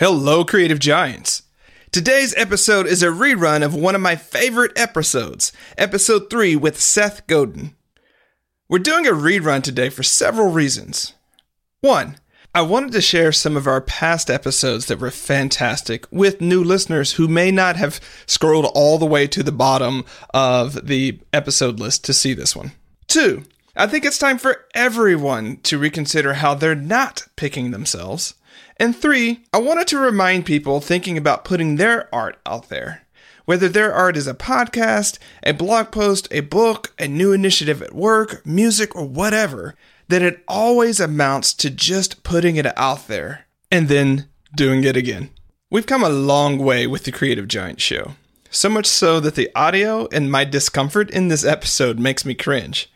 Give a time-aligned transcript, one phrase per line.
[0.00, 1.42] Hello, Creative Giants.
[1.92, 7.26] Today's episode is a rerun of one of my favorite episodes, episode 3 with Seth
[7.26, 7.76] Godin.
[8.66, 11.12] We're doing a rerun today for several reasons.
[11.82, 12.16] One,
[12.54, 17.12] I wanted to share some of our past episodes that were fantastic with new listeners
[17.12, 22.06] who may not have scrolled all the way to the bottom of the episode list
[22.06, 22.72] to see this one.
[23.06, 23.44] Two,
[23.76, 28.32] I think it's time for everyone to reconsider how they're not picking themselves.
[28.80, 33.02] And three, I wanted to remind people thinking about putting their art out there.
[33.44, 37.94] Whether their art is a podcast, a blog post, a book, a new initiative at
[37.94, 39.74] work, music, or whatever,
[40.08, 45.28] that it always amounts to just putting it out there and then doing it again.
[45.70, 48.14] We've come a long way with the Creative Giant Show.
[48.48, 52.90] So much so that the audio and my discomfort in this episode makes me cringe.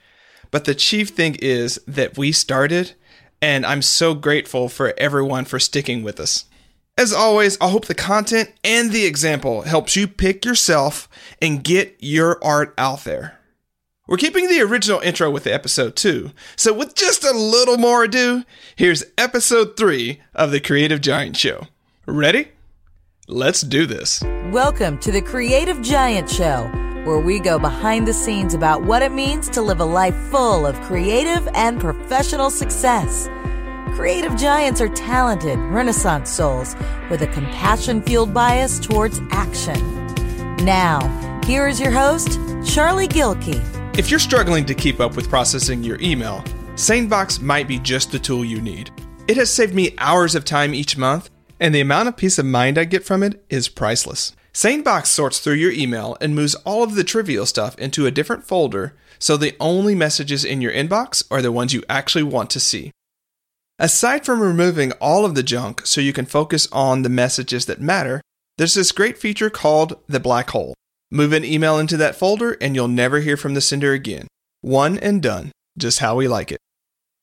[0.51, 2.95] But the chief thing is that we started
[3.45, 6.47] and I'm so grateful for everyone for sticking with us.
[6.97, 11.11] As always, I hope the content and the example helps you pick yourself
[11.43, 13.39] and get your art out there.
[14.07, 18.05] We're keeping the original intro with the episode too, so with just a little more
[18.05, 18.45] ado,
[18.77, 21.67] here's episode 3 of the Creative Giant Show.
[22.07, 22.49] Ready?
[23.29, 24.23] Let's do this.
[24.53, 26.71] Welcome to the Creative Giant Show,
[27.05, 30.67] where we go behind the scenes about what it means to live a life full
[30.67, 33.29] of creative and professional success.
[33.95, 36.75] Creative giants are talented, renaissance souls
[37.11, 39.79] with a compassion fueled bias towards action.
[40.65, 41.01] Now,
[41.45, 43.61] here is your host, Charlie Gilkey.
[43.99, 46.43] If you're struggling to keep up with processing your email,
[46.75, 48.91] SaneBox might be just the tool you need.
[49.29, 51.31] It has saved me hours of time each month,
[51.61, 54.35] and the amount of peace of mind I get from it is priceless.
[54.55, 58.45] SaneBox sorts through your email and moves all of the trivial stuff into a different
[58.45, 62.61] folder so the only messages in your inbox are the ones you actually want to
[62.61, 62.93] see.
[63.81, 67.81] Aside from removing all of the junk so you can focus on the messages that
[67.81, 68.21] matter,
[68.57, 70.75] there's this great feature called the black hole.
[71.11, 74.29] Move an email into that folder and you'll never hear from the sender again.
[74.61, 76.59] One and done, just how we like it.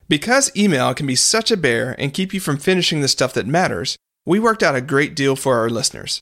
[0.06, 3.46] Because email can be such a bear and keep you from finishing the stuff that
[3.46, 3.96] matters,
[4.26, 6.20] we worked out a great deal for our listeners.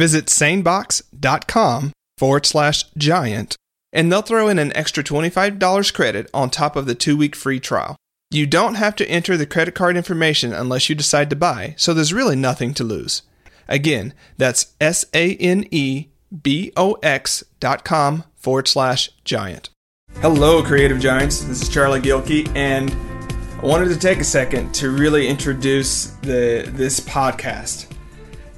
[0.00, 3.54] Visit sanebox.com forward slash giant
[3.92, 7.60] and they'll throw in an extra $25 credit on top of the two week free
[7.60, 7.96] trial.
[8.30, 11.92] You don't have to enter the credit card information unless you decide to buy, so
[11.92, 13.24] there's really nothing to lose.
[13.68, 16.06] Again, that's S A N E
[16.42, 19.68] B O X dot com forward slash giant.
[20.22, 21.42] Hello, Creative Giants.
[21.42, 22.90] This is Charlie Gilkey, and
[23.62, 27.89] I wanted to take a second to really introduce the this podcast.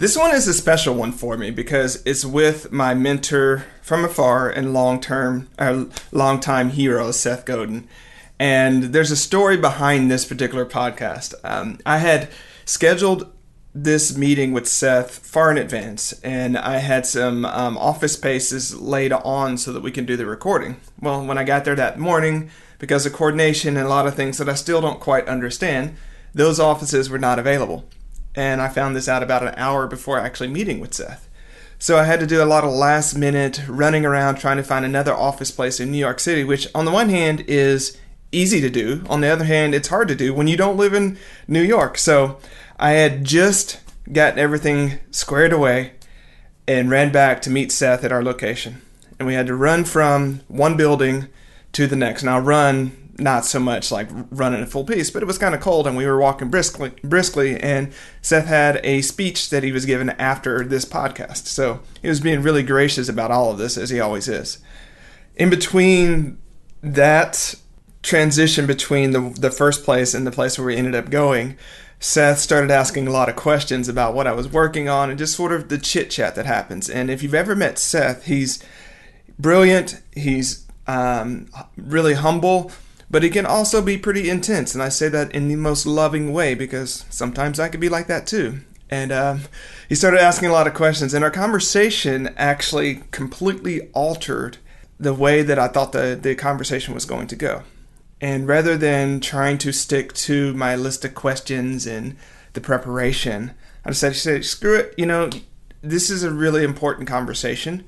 [0.03, 4.51] This one is a special one for me because it's with my mentor from afar
[4.51, 7.87] and long term, uh, long time hero, Seth Godin.
[8.37, 11.35] And there's a story behind this particular podcast.
[11.45, 12.29] Um, I had
[12.65, 13.33] scheduled
[13.77, 19.13] this meeting with Seth far in advance, and I had some um, office spaces laid
[19.13, 20.81] on so that we can do the recording.
[21.01, 24.39] Well, when I got there that morning, because of coordination and a lot of things
[24.39, 25.95] that I still don't quite understand,
[26.35, 27.89] those offices were not available.
[28.35, 31.29] And I found this out about an hour before actually meeting with Seth.
[31.79, 34.85] So I had to do a lot of last minute running around trying to find
[34.85, 37.99] another office place in New York City, which on the one hand is
[38.31, 39.05] easy to do.
[39.09, 41.99] On the other hand, it's hard to do when you don't live in New York.
[41.99, 42.39] So
[42.79, 45.93] I had just gotten everything squared away
[46.69, 48.81] and ran back to meet Seth at our location.
[49.19, 51.29] And we had to run from one building
[51.73, 52.23] to the next.
[52.23, 55.61] Now, run not so much like running a full piece, but it was kind of
[55.61, 57.59] cold and we were walking briskly, briskly.
[57.61, 57.93] And
[58.23, 61.47] Seth had a speech that he was given after this podcast.
[61.47, 64.59] So he was being really gracious about all of this, as he always is.
[65.37, 66.39] In between
[66.83, 67.55] that
[68.03, 71.57] transition between the the first place and the place where we ended up going,
[72.01, 75.37] Seth started asking a lot of questions about what I was working on and just
[75.37, 76.91] sort of the chit chat that happens.
[76.91, 78.63] And if you've ever met Seth, he's
[79.39, 80.03] brilliant.
[80.13, 81.47] He's um,
[81.77, 82.73] really humble,
[83.13, 84.75] but he can also be pretty intense.
[84.75, 88.09] And I say that in the most loving way because sometimes I could be like
[88.09, 88.61] that too.
[88.91, 89.43] And um,
[89.89, 94.59] he started asking a lot of questions, and our conversation actually completely altered
[94.99, 97.63] the way that I thought the, the conversation was going to go.
[98.21, 102.17] And rather than trying to stick to my list of questions and
[102.53, 103.53] the preparation,
[103.85, 105.31] I decided to say, screw it, you know,
[105.81, 107.85] this is a really important conversation.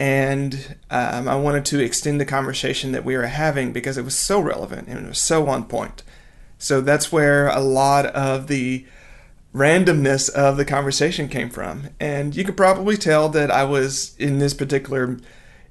[0.00, 4.16] And um, I wanted to extend the conversation that we were having because it was
[4.16, 6.02] so relevant and it was so on point.
[6.58, 8.86] So that's where a lot of the
[9.54, 11.90] randomness of the conversation came from.
[12.00, 15.18] And you could probably tell that I was in this particular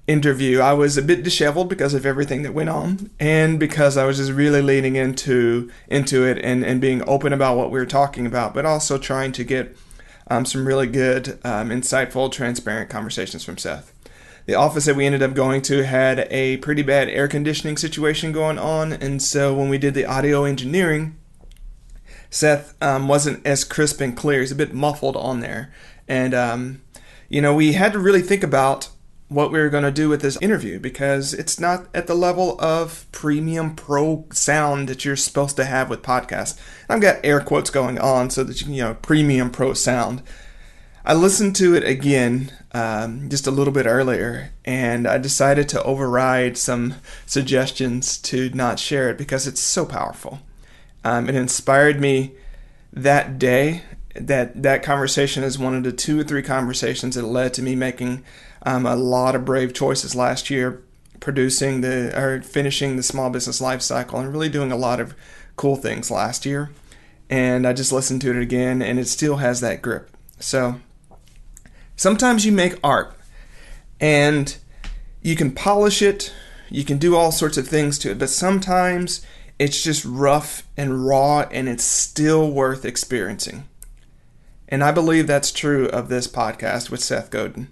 [0.06, 4.06] interview, I was a bit disheveled because of everything that went on, and because I
[4.06, 7.86] was just really leaning into into it and and being open about what we were
[7.86, 9.76] talking about, but also trying to get
[10.32, 13.92] Um, some really good, um, insightful, transparent conversations from Seth.
[14.50, 18.32] The office that we ended up going to had a pretty bad air conditioning situation
[18.32, 21.20] going on, and so when we did the audio engineering,
[22.32, 24.40] Seth um, wasn't as crisp and clear.
[24.40, 25.72] He's a bit muffled on there.
[26.08, 26.82] And, um,
[27.30, 28.90] you know, we had to really think about
[29.28, 32.60] what we were going to do with this interview because it's not at the level
[32.60, 36.60] of premium pro sound that you're supposed to have with podcasts.
[36.90, 40.24] I've got air quotes going on so that you can, you know, premium pro sound.
[41.06, 45.84] I listened to it again um, just a little bit earlier and I decided to
[45.84, 50.40] override some suggestions to not share it because it's so powerful.
[51.04, 52.34] Um, it inspired me
[52.94, 53.84] that day.
[54.16, 57.76] That that conversation is one of the two or three conversations that led to me
[57.76, 58.24] making
[58.64, 60.82] um, a lot of brave choices last year,
[61.20, 65.14] producing the or finishing the small business life cycle, and really doing a lot of
[65.56, 66.72] cool things last year.
[67.30, 70.10] And I just listened to it again, and it still has that grip.
[70.40, 70.82] So
[72.00, 73.14] sometimes you make art,
[74.00, 74.58] and
[75.22, 76.34] you can polish it,
[76.70, 79.26] you can do all sorts of things to it, but sometimes
[79.60, 83.66] it's just rough and raw, and it's still worth experiencing.
[84.70, 87.68] And I believe that's true of this podcast with Seth Godin.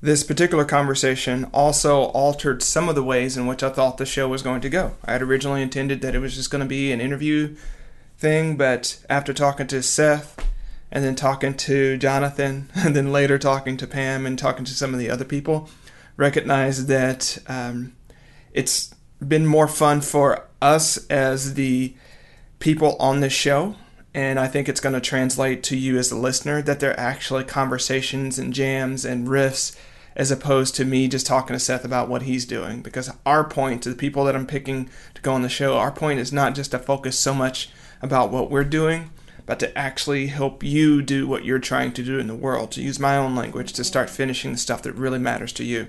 [0.00, 4.26] This particular conversation also altered some of the ways in which I thought the show
[4.26, 4.96] was going to go.
[5.04, 7.54] I had originally intended that it was just going to be an interview
[8.16, 10.36] thing, but after talking to Seth
[10.90, 14.92] and then talking to Jonathan and then later talking to Pam and talking to some
[14.92, 15.68] of the other people,
[16.16, 17.94] recognize that um,
[18.52, 18.94] it's
[19.26, 21.94] been more fun for us as the
[22.58, 23.76] people on this show.
[24.14, 27.44] And I think it's going to translate to you as a listener that they're actually
[27.44, 29.76] conversations and jams and riffs
[30.16, 32.82] as opposed to me just talking to Seth about what he's doing.
[32.82, 35.92] Because our point to the people that I'm picking to go on the show, our
[35.92, 37.70] point is not just to focus so much
[38.02, 39.10] about what we're doing,
[39.48, 42.82] but to actually help you do what you're trying to do in the world, to
[42.82, 45.86] use my own language to start finishing the stuff that really matters to you.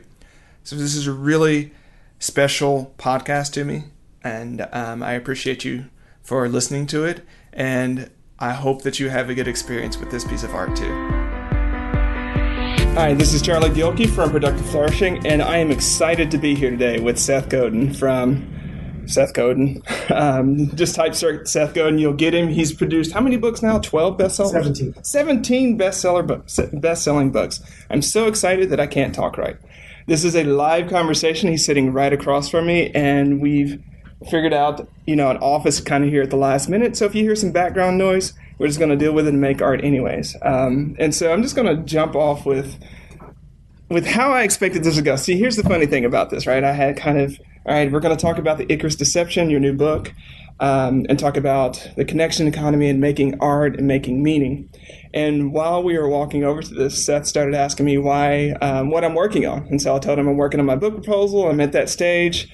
[0.63, 1.73] So this is a really
[2.19, 3.83] special podcast to me
[4.23, 5.85] and um, I appreciate you
[6.21, 7.25] for listening to it.
[7.51, 8.09] And
[8.39, 10.93] I hope that you have a good experience with this piece of art too.
[12.95, 16.71] Hi, this is Charlie Gilkey from Productive Flourishing, and I am excited to be here
[16.71, 18.68] today with Seth Godin from
[19.09, 19.81] Seth Godin.
[20.09, 22.47] Um, just type Seth Godin, you'll get him.
[22.47, 23.79] He's produced how many books now?
[23.79, 24.51] 12 bestsellers?
[24.51, 25.03] 17.
[25.03, 27.61] 17 bestseller books, best-selling books.
[27.89, 29.57] I'm so excited that I can't talk right.
[30.07, 31.49] This is a live conversation.
[31.49, 33.81] He's sitting right across from me, and we've
[34.29, 36.97] figured out, you know, an office kind of here at the last minute.
[36.97, 39.41] So if you hear some background noise, we're just going to deal with it and
[39.41, 40.35] make art anyways.
[40.41, 42.77] Um, and so I'm just going to jump off with
[43.89, 45.15] with how I expected this to go.
[45.15, 46.63] See, here's the funny thing about this, right?
[46.63, 49.59] I had kind of, all right, we're going to talk about the Icarus Deception, your
[49.59, 50.13] new book,
[50.61, 54.69] um, and talk about the connection economy and making art and making meaning.
[55.13, 59.03] And while we were walking over to this, Seth started asking me why, um, what
[59.03, 59.67] I'm working on.
[59.67, 61.49] And so I told him I'm working on my book proposal.
[61.49, 62.49] I'm at that stage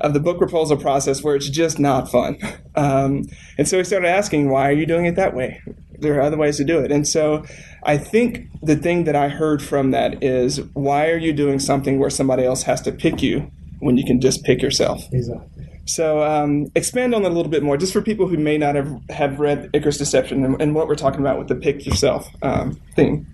[0.00, 2.38] of the book proposal process where it's just not fun.
[2.78, 3.24] Um,
[3.56, 5.60] and so he started asking, why are you doing it that way?
[5.98, 6.92] There are other ways to do it.
[6.92, 7.44] And so
[7.82, 11.98] I think the thing that I heard from that is, why are you doing something
[11.98, 13.50] where somebody else has to pick you
[13.80, 15.02] when you can just pick yourself?
[15.12, 15.68] Exactly.
[15.84, 18.74] So um, expand on that a little bit more, just for people who may not
[18.74, 22.28] have, have read Icarus Deception and, and what we're talking about with the pick yourself
[22.42, 23.26] um, theme.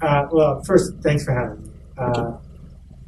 [0.00, 1.70] Uh, well, first, thanks for having me.
[1.98, 2.38] Uh,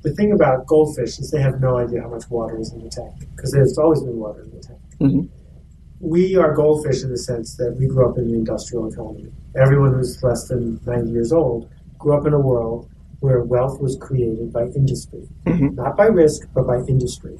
[0.02, 2.90] the thing about goldfish is they have no idea how much water is in the
[2.90, 4.80] tank because there's always been water in the tank.
[5.00, 5.20] Mm-hmm.
[6.00, 9.32] We are goldfish in the sense that we grew up in the industrial economy.
[9.56, 12.90] Everyone who's less than 90 years old grew up in a world
[13.24, 15.74] where wealth was created by industry, mm-hmm.
[15.74, 17.34] not by risk, but by industry.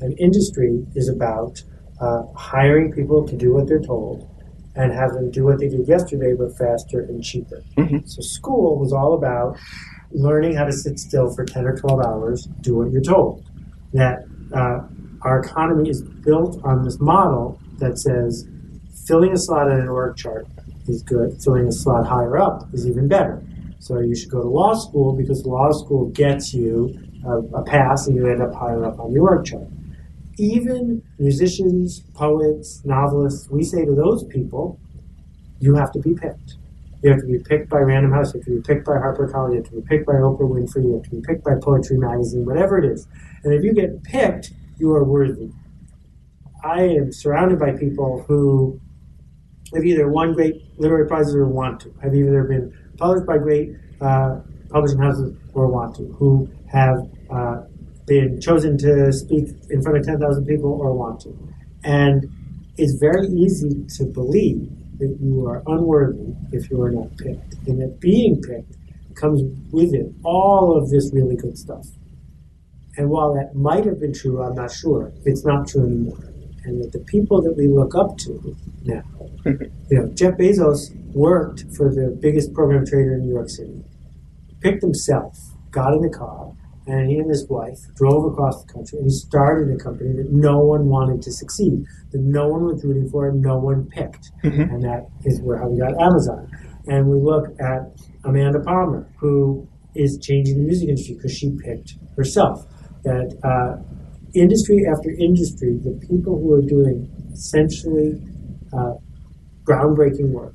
[0.00, 1.62] And industry is about
[1.98, 4.28] uh, hiring people to do what they're told
[4.76, 7.62] and have them do what they did yesterday, but faster and cheaper.
[7.78, 8.04] Mm-hmm.
[8.04, 9.58] So school was all about
[10.12, 13.42] learning how to sit still for 10 or 12 hours, do what you're told.
[13.94, 14.80] That uh,
[15.22, 18.46] our economy is built on this model that says
[19.06, 20.46] filling a slot in an org chart
[20.86, 23.42] is good, filling a slot higher up is even better.
[23.80, 26.94] So you should go to law school because law school gets you
[27.26, 29.66] a, a pass and you end up higher up on the chart.
[30.38, 34.78] Even musicians, poets, novelists, we say to those people,
[35.60, 36.56] you have to be picked.
[37.02, 38.34] You have to be picked by Random House.
[38.34, 39.50] You have to be picked by HarperCollins.
[39.50, 40.84] You have to be picked by Oprah Winfrey.
[40.84, 43.08] You have to be picked by Poetry Magazine, whatever it is.
[43.44, 45.50] And if you get picked, you are worthy.
[46.62, 48.78] I am surrounded by people who
[49.74, 53.70] have either won great literary prizes or want to, have either been published by great
[54.00, 56.96] uh, publishing houses or want to, who have
[57.30, 57.62] uh,
[58.06, 61.36] been chosen to speak in front of 10,000 people or want to.
[61.82, 62.30] And
[62.76, 67.80] it's very easy to believe that you are unworthy if you are not picked, and
[67.80, 68.76] that being picked
[69.16, 69.42] comes
[69.72, 71.86] with it all of this really good stuff.
[72.96, 75.12] And while that might have been true, I'm not sure.
[75.24, 76.18] It's not true anymore.
[76.64, 79.02] And that the people that we look up to now,
[79.44, 83.82] you know, Jeff Bezos worked for the biggest program trader in New York City,
[84.60, 85.36] picked himself,
[85.70, 86.52] got in the car,
[86.86, 90.32] and he and his wife drove across the country and he started a company that
[90.32, 94.30] no one wanted to succeed, that no one was rooting for, and no one picked.
[94.42, 94.62] Mm-hmm.
[94.62, 96.50] And that is where how we got Amazon.
[96.86, 97.82] And we look at
[98.24, 102.66] Amanda Palmer, who is changing the music industry because she picked herself.
[103.04, 103.82] That uh,
[104.34, 108.20] industry after industry, the people who are doing essentially
[108.72, 108.94] uh,
[109.64, 110.54] groundbreaking work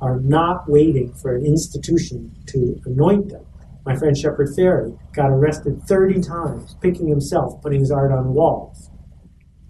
[0.00, 3.44] are not waiting for an institution to anoint them.
[3.84, 8.90] My friend Shepard Fairey got arrested 30 times, picking himself, putting his art on walls.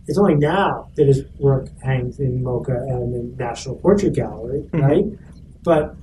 [0.07, 4.81] It's only now that his work hangs in MoCA and in National Portrait Gallery, Mhm.
[4.81, 5.05] right?
[5.65, 5.97] But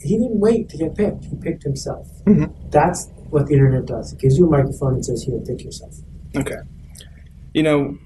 [0.00, 1.26] he didn't wait to get picked.
[1.26, 2.08] He picked himself.
[2.24, 2.50] Mhm.
[2.70, 4.12] That's what the internet does.
[4.14, 5.94] It gives you a microphone and says, here, pick yourself.
[6.36, 6.56] Okay.
[7.54, 7.96] You know,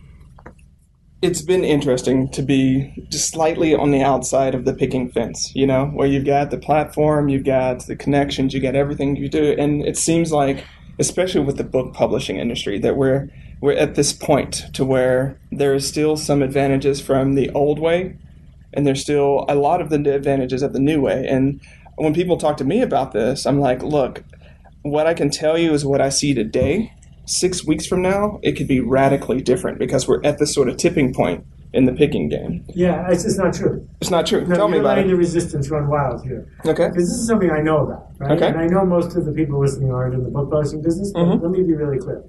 [1.22, 5.66] it's been interesting to be just slightly on the outside of the picking fence, you
[5.66, 9.54] know, where you've got the platform, you've got the connections, you got everything you do.
[9.58, 10.64] And it seems like,
[10.98, 13.28] especially with the book publishing industry, that we're
[13.60, 18.18] we're at this point to where there is still some advantages from the old way
[18.74, 21.26] and there's still a lot of the advantages of the new way.
[21.26, 21.60] And
[21.96, 24.22] when people talk to me about this, I'm like, look,
[24.82, 26.92] what I can tell you is what I see today.
[27.26, 30.76] Six weeks from now, it could be radically different because we're at this sort of
[30.76, 32.64] tipping point in the picking game.
[32.74, 33.88] Yeah, it's just not true.
[34.00, 34.46] It's not true.
[34.46, 35.18] No, tell me you're about letting the it.
[35.18, 36.46] resistance run wild here.
[36.66, 36.88] Okay.
[36.88, 38.32] Because this is something I know about, right?
[38.32, 38.48] Okay.
[38.48, 41.24] And I know most of the people listening aren't in the book publishing business, but
[41.24, 41.42] Mhm.
[41.42, 42.22] let me be really clear.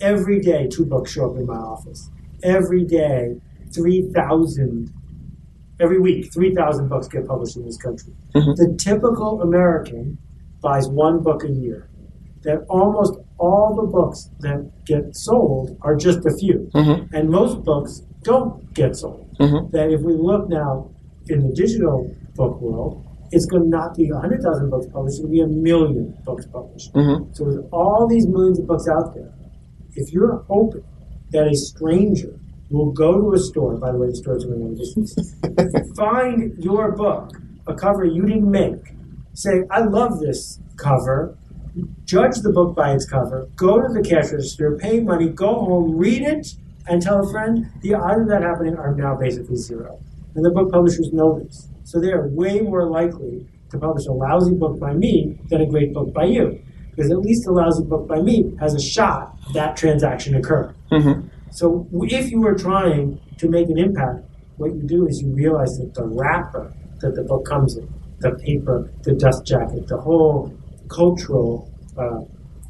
[0.00, 2.10] Every day, two books show up in my office.
[2.42, 3.36] Every day,
[3.72, 4.90] 3,000,
[5.78, 8.14] every week, 3,000 books get published in this country.
[8.34, 8.56] Mhm.
[8.56, 10.16] The typical American
[10.62, 11.86] buys one book a year.
[12.42, 16.68] That almost all the books that get sold are just a few.
[16.74, 17.08] Mhm.
[17.12, 19.70] And most books don't get sold Mhm.
[19.72, 20.88] that if we look now
[21.28, 25.40] in the digital book world, it's going to not be 100,000 books published, it'll be
[25.40, 26.92] a million books published.
[26.94, 27.26] Mhm.
[27.36, 29.32] So with all these millions of books out there,
[29.94, 30.82] if you're hoping
[31.32, 32.34] that a stranger
[32.70, 35.14] will go to a store, by the way, the store's are going distance,
[35.96, 37.30] find your book,
[37.66, 38.94] a cover you didn't make,
[39.34, 41.36] say, I love this cover,
[42.04, 45.96] judge the book by its cover, go to the cash register, pay money, go home,
[45.96, 46.54] read it,
[46.88, 49.98] and tell a friend, the odds of that happening are now basically zero.
[50.34, 51.68] And the book publishers know this.
[51.84, 55.66] So they are way more likely to publish a lousy book by me than a
[55.66, 56.60] great book by you.
[56.90, 60.74] Because at least a lousy book by me has a shot that transaction occurred.
[60.90, 61.24] Mhm.
[61.50, 64.24] So if you are trying to make an impact,
[64.56, 67.88] what you do is you realize that the wrapper that the book comes in,
[68.20, 70.52] the paper, the dust jacket, the whole
[70.90, 72.20] cultural uh,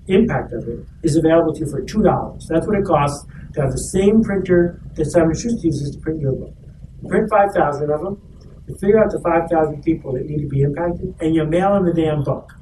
[0.09, 2.47] impact of it is available to you for two dollars.
[2.49, 6.21] That's what it costs to have the same printer that Simon Schuster uses to print
[6.21, 6.55] your book.
[7.03, 8.21] You print five thousand of them.
[8.69, 11.75] You figure out the five thousand people that need to be impacted, and you mail
[11.75, 12.53] them the damn book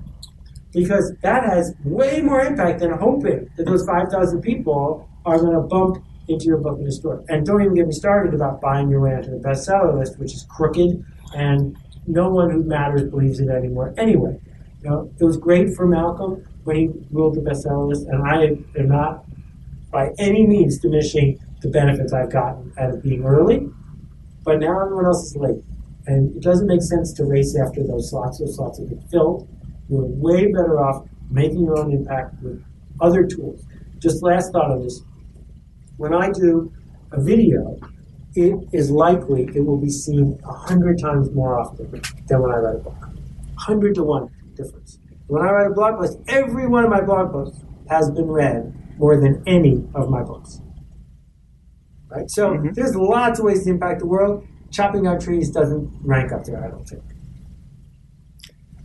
[0.73, 5.63] because that has way more impact than hoping that those 5,000 people are going to
[5.63, 7.25] bump into your book in the store.
[7.29, 10.33] And don't even get me started about buying your way onto the bestseller list, which
[10.33, 11.03] is crooked,
[11.35, 13.95] and no one who matters believes it anymore.
[13.97, 14.39] Anyway,
[14.83, 18.45] you know, it was great for Malcolm when he ruled the bestseller list, and I
[18.79, 19.25] am not
[19.91, 23.69] by any means diminishing the benefits I've gotten out of being early,
[24.45, 25.63] but now everyone else is late.
[26.07, 28.39] And it doesn't make sense to race after those slots.
[28.39, 29.49] Those slots have been filled.
[29.89, 32.63] You're way better off making your own impact with
[33.01, 33.65] other tools.
[33.99, 35.03] Just last thought on this.
[35.97, 36.73] When I do
[37.13, 37.79] a video,
[38.35, 41.91] it is likely it will be seen a hundred times more often
[42.27, 42.97] than when I write a book.
[43.57, 44.99] Hundred to one difference.
[45.29, 48.75] When I write a blog post, every one of my blog posts has been read
[48.99, 50.61] more than any of my books.
[52.11, 52.31] Right?
[52.31, 52.75] So Mhm.
[52.75, 54.45] there's lots of ways to impact the world.
[54.71, 57.03] Chopping down trees doesn't rank up there, I don't think.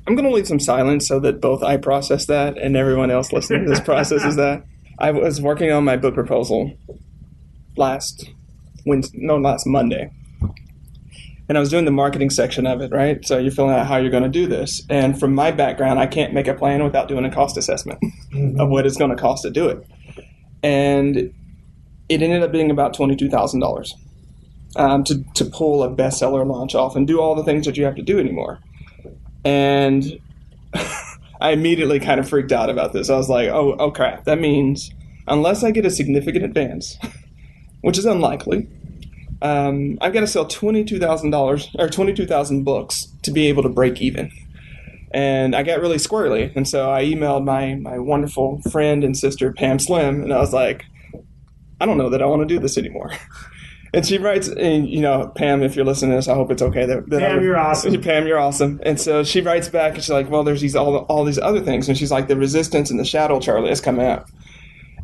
[0.06, 3.32] I'm going to leave some silence so that both I process that and everyone else
[3.32, 4.64] listening to this processes that.
[5.00, 6.72] I was working on my book proposal
[7.78, 8.30] last
[8.86, 10.12] Wednesday, no, last Monday.
[11.50, 13.26] And I was doing the marketing section of it, right?
[13.26, 14.82] So you're filling out how you're going to do this.
[14.90, 18.00] And from my background, I can't make a plan without doing a cost assessment
[18.60, 19.86] of what it's going to cost to do it.
[20.64, 21.34] And
[22.08, 23.92] it ended up being about $22,000
[24.78, 27.84] um, to, to pull a bestseller launch off and do all the things that you
[27.84, 28.60] have to do anymore
[29.44, 30.20] and
[31.42, 33.10] I immediately kind of freaked out about this.
[33.10, 34.26] I was like, "Oh, oh crap!
[34.26, 34.92] That means
[35.28, 36.98] unless I get a significant advance,
[37.82, 38.68] which is unlikely,
[39.44, 43.62] um, I've got to sell twenty-two thousand dollars or twenty-two thousand books to be able
[43.64, 44.32] to break even.
[45.12, 49.52] And I got really squirrely, and so I emailed my my wonderful friend and sister
[49.54, 50.86] Pam Slim, and I was like,
[51.80, 53.12] I don't know that I want to do this anymore.
[53.96, 56.64] And she writes, and you know, Pam, if you're listening to this, I hope it's
[56.64, 58.02] okay that, that Pam, I, you're awesome.
[58.02, 58.80] Pam, you're awesome.
[58.82, 61.62] And so she writes back, and she's like, "Well, there's these all all these other
[61.62, 64.32] things," and she's like, "The resistance and the shadow, Charlie, is coming up."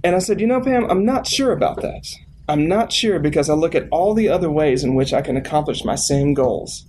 [0.03, 2.07] And I said, "You know, Pam, I'm not sure about that.
[2.49, 5.37] I'm not sure because I look at all the other ways in which I can
[5.37, 6.83] accomplish my same goals,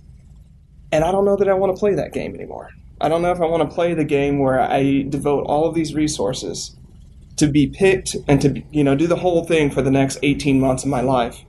[0.91, 2.69] and I don't know that I want to play that game anymore.
[2.99, 5.75] I don't know if I want to play the game where I devote all of
[5.75, 6.75] these resources."
[7.37, 10.59] To be picked and to you know do the whole thing for the next 18
[10.59, 11.43] months of my life,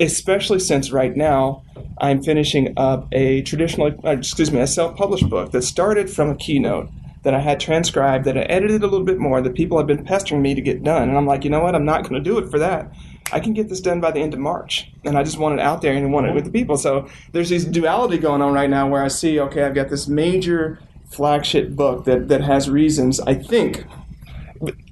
[0.00, 1.62] especially since right now
[1.98, 6.36] I'm finishing up a traditional, uh, excuse me, a self-published book that started from a
[6.36, 6.88] keynote
[7.22, 10.04] that I had transcribed, that I edited a little bit more, that people have been
[10.04, 12.30] pestering me to get done, and I'm like, you know what, I'm not going to
[12.30, 12.92] do it for that.
[13.32, 15.60] I can get this done by the end of March, and I just want it
[15.60, 16.76] out there and want it with the people.
[16.76, 20.08] So there's this duality going on right now where I see, okay, I've got this
[20.08, 20.78] major
[21.10, 23.84] flagship book that that has reasons I think.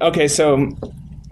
[0.00, 0.71] Okay, so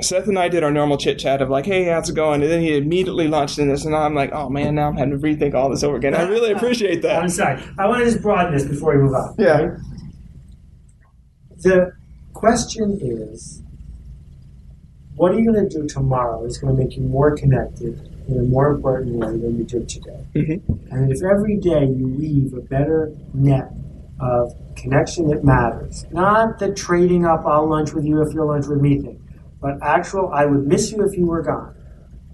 [0.00, 2.42] Seth and I did our normal chit chat of like, hey, how's it going?
[2.42, 5.18] And then he immediately launched in this, and I'm like, oh man, now I'm having
[5.18, 6.14] to rethink all this over again.
[6.14, 7.22] I really appreciate that.
[7.22, 7.62] I'm sorry.
[7.78, 9.34] I want to just broaden this before we move on.
[9.38, 9.76] Yeah.
[11.64, 11.92] The
[12.34, 13.62] question is,
[15.16, 18.38] what are you going to do tomorrow that's going to make you more connected in
[18.38, 20.26] a more important way than you did today?
[20.34, 20.60] Mhm.
[20.90, 23.72] And if every day you weave a better net
[24.20, 28.66] of connection that matters, not the trading up, I'll lunch with you if you'll lunch
[28.66, 29.18] with me thing,
[29.62, 31.74] but actual, I would miss you if you were gone,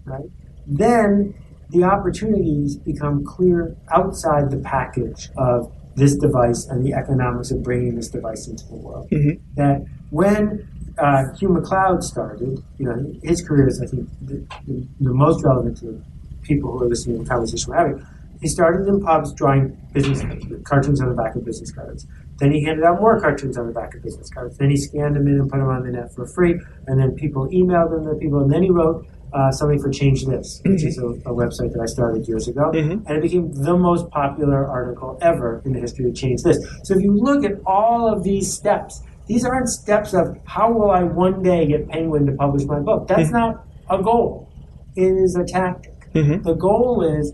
[0.06, 0.28] right?
[0.66, 1.34] Then
[1.70, 7.94] the opportunities become clear outside the package of this device and the economics of bringing
[7.96, 9.08] this device into the world.
[9.10, 9.40] Mhm.
[9.56, 10.66] That when
[10.98, 15.42] uh, Hugh MacLeod started, you know, his career is, I think, the, the, the most
[15.44, 16.02] relevant to
[16.42, 18.06] people who are listening to the conversation we're having.
[18.40, 20.22] He started in pubs drawing business
[20.64, 22.06] cartoons on the back of business cards.
[22.38, 24.56] Then he handed out more cartoons on the back of business cards.
[24.56, 26.58] Then he scanned them in and put them on the net for free.
[26.86, 28.40] And then people emailed them to people.
[28.40, 31.80] And then he wrote uh, something for Change This, which is a, a website that
[31.82, 32.70] I started years ago.
[32.74, 33.04] Mhm.
[33.06, 36.58] And it became the most popular article ever in the history of Change This.
[36.84, 40.90] So if you look at all of these steps, these aren't steps of how will
[40.90, 43.06] I one day get Penguin to publish my book.
[43.08, 44.48] That's not a goal.
[44.96, 45.94] It is a tactic.
[46.14, 46.42] Mhm.
[46.42, 47.32] The goal is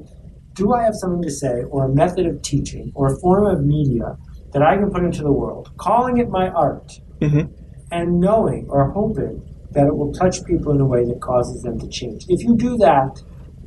[0.55, 3.65] do I have something to say or a method of teaching or a form of
[3.65, 4.17] media
[4.53, 7.51] that I can put into the world, calling it my art, Mhm.
[7.93, 9.43] and knowing or hoping
[9.77, 12.25] that it will touch people in a way that causes them to change.
[12.29, 13.23] If you do that,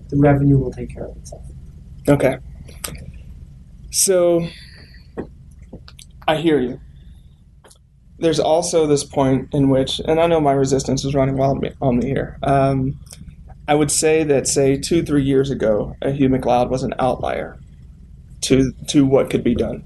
[0.10, 1.46] the revenue will take care of itself.
[2.08, 2.38] Okay.
[3.92, 4.48] So
[6.28, 6.80] I hear you.
[8.18, 12.00] There's also this point in which, and I know my resistance is running wild on
[12.00, 12.40] me here.
[12.42, 13.00] Um,
[13.68, 17.60] I would say that, say, two, three years ago, a Hugh MacLeod was an outlier
[18.42, 19.86] to to what could be done.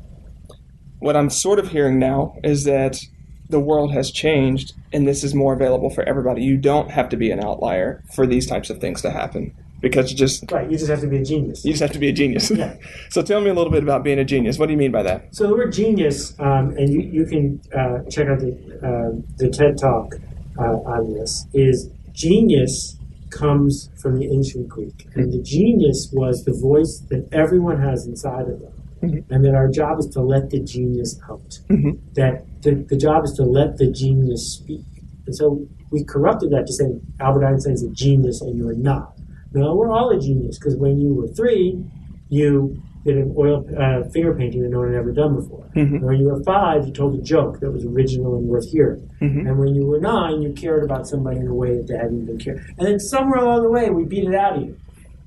[0.99, 3.01] What I'm sort of hearing now is that
[3.49, 6.43] the world has changed, and this is more available for everybody.
[6.43, 10.11] You don't have to be an outlier for these types of things to happen because
[10.11, 11.65] you just Right, you just have to be a genius.
[11.65, 12.49] you just have to be a genius.
[12.49, 12.77] Yeah.
[13.09, 14.57] so tell me a little bit about being a genius.
[14.57, 15.35] What do you mean by that?
[15.35, 19.49] So the word genius, um, and you, you can uh, check out the, uh, the
[19.49, 20.15] TED Talk
[20.57, 22.97] uh, on this, is genius
[23.29, 25.07] comes from the ancient Greek.
[25.15, 28.82] And the genius was the voice that everyone has inside of them.
[29.03, 29.23] Mhm.
[29.29, 31.59] And that our job is to let the genius out.
[31.69, 31.99] Mhm.
[32.15, 34.85] That the, the job is to let the genius speak.
[35.25, 36.85] And so we corrupted that to say
[37.19, 39.13] Albert Einstein is a genius and you're not.
[39.53, 41.83] No, we're all a genius because when you were three,
[42.29, 45.65] you did an oil uh, finger painting that no one had ever done before.
[45.75, 46.01] Mhm.
[46.01, 49.09] When you were five, you told a joke that was original and worth hearing.
[49.21, 49.47] Mhm.
[49.47, 52.21] And when you were nine, you cared about somebody in a way that they hadn't
[52.23, 52.61] even cared.
[52.77, 54.75] And then somewhere along the way, we beat it out of you.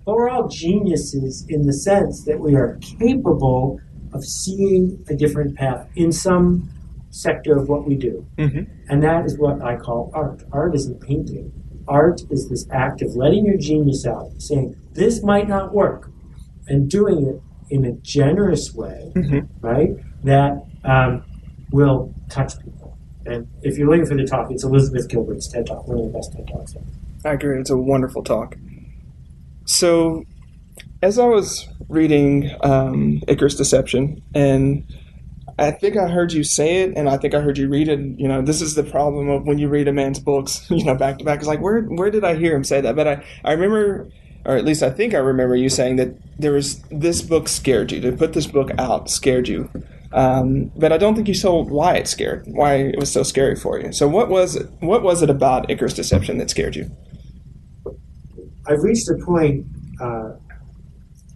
[0.06, 3.80] But we're all geniuses in the sense that we are capable
[4.12, 6.70] of seeing a different path in some
[7.10, 8.24] sector of what we do.
[8.38, 8.66] Mhm.
[8.88, 10.44] And that is what I call art.
[10.52, 11.52] Art isn't painting.
[11.88, 16.10] Art is this act of letting your genius out, saying, this might not work,
[16.68, 17.40] and doing it
[17.70, 19.48] in a generous way, Mhm.
[19.60, 19.90] right?
[20.24, 21.24] That um,
[21.72, 22.96] will touch people.
[23.26, 26.10] And if you're looking for the talk, it's Elizabeth Gilbert's TED Talk, one of the
[26.12, 26.76] best TED Talks.
[26.76, 26.84] ever.
[27.24, 27.58] I agree.
[27.58, 28.56] It's a wonderful talk.
[29.66, 30.24] So,
[31.02, 34.84] as I was reading um, Icarus Deception, and
[35.58, 37.98] I think I heard you say it, and I think I heard you read it.
[38.18, 40.94] You know, this is the problem of when you read a man's books, you know,
[40.94, 41.40] back to back.
[41.40, 42.94] It's like, where where did I hear him say that?
[42.94, 44.08] But I, I remember,
[44.44, 47.90] or at least I think I remember you saying that there was this book scared
[47.90, 48.00] you.
[48.02, 49.70] To put this book out scared you.
[50.12, 53.56] Um, but I don't think you told why it scared, why it was so scary
[53.56, 53.92] for you.
[53.92, 54.70] So what was it?
[54.80, 56.90] What was it about Icarus Deception that scared you?
[58.68, 59.66] I've reached a point
[60.00, 60.32] uh,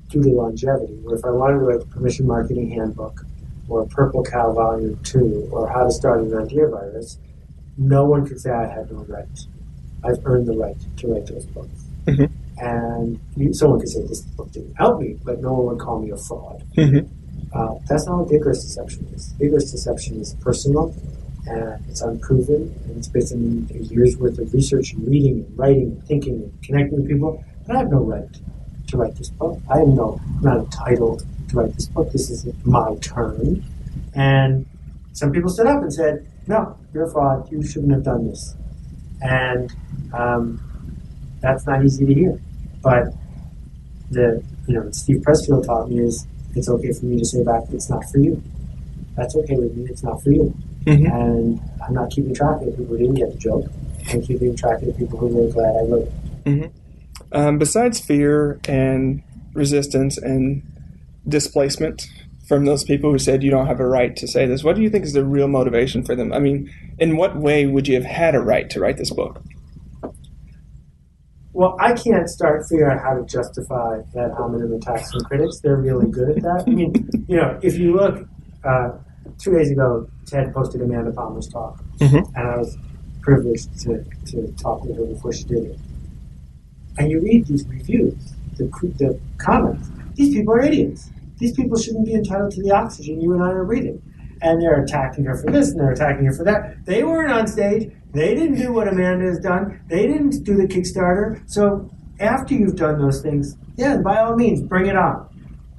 [0.08, 0.94] due to longevity.
[1.02, 3.20] Where if I wanted to write the permission marketing handbook,
[3.68, 7.18] or Purple Cow Volume Two, or How to Start an Idea Virus,
[7.78, 9.26] no one could say I had no right.
[10.04, 11.84] I've earned the right to write those books.
[12.06, 12.30] Mhm.
[12.58, 16.00] And you, someone could say this book didn't help me, but no one would call
[16.00, 16.62] me a fraud.
[16.76, 17.06] Mhm.
[17.52, 19.32] Uh, that's not what Icarus Deception is.
[19.38, 20.92] Icarus Deception is personal
[21.46, 25.58] and it's unproven and it's based on a year's worth of research and reading and
[25.58, 27.44] writing and thinking and connecting with people.
[27.66, 28.28] But I have no right
[28.88, 29.60] to write this book.
[29.70, 32.12] I am no, I'm not entitled to write this book.
[32.12, 33.64] This is my turn.
[34.14, 34.66] And
[35.12, 37.50] some people stood up and said, no, you're a fraud.
[37.50, 38.56] You shouldn't have done this.
[39.22, 39.72] And
[40.12, 40.60] um,
[41.40, 42.40] that's not easy to hear.
[42.82, 43.14] But
[44.10, 47.62] the you know Steve Pressfield taught me is it's okay for me to say back
[47.72, 48.42] it's not for you.
[49.16, 49.86] That's okay with me.
[49.88, 50.54] It's not for you.
[50.86, 51.12] Mhm.
[51.12, 53.66] And I'm not keeping track of the people who didn't get the joke.
[54.10, 56.10] I'm keeping track of the people who were glad I wrote.
[56.46, 56.70] it.
[57.32, 59.22] Um, besides fear and
[59.54, 60.62] resistance and
[61.28, 62.08] displacement
[62.48, 64.82] from those people who said you don't have a right to say this, what do
[64.82, 66.32] you think is the real motivation for them?
[66.32, 69.42] I mean, in what way would you have had a right to write this book?
[71.52, 75.60] Well, I can't start figuring out how to justify ad hominem attacks from critics.
[75.60, 76.64] They're really good at that.
[76.66, 76.94] I mean,
[77.28, 78.26] you know, if you look,
[78.64, 78.92] uh,
[79.40, 82.24] two days ago, TED posted Amanda Palmer's talk, Mhm.
[82.36, 82.76] and I was
[83.22, 85.78] privileged to, to talk with her before she did it.
[86.98, 88.14] And you read these reviews,
[88.56, 88.64] the,
[88.98, 89.88] the comments.
[90.14, 91.10] These people are idiots.
[91.38, 94.02] These people shouldn't be entitled to the oxygen you and I are breathing.
[94.42, 96.76] And they're attacking her for this and they're attacking her for that.
[96.86, 97.90] They weren't on stage.
[98.12, 99.80] They didn't do what Amanda has done.
[99.88, 101.40] They didn't do the Kickstarter.
[101.46, 105.26] So after you've done those things, yeah, by all means, bring it on.